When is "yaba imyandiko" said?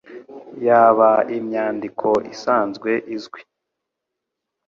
0.65-2.09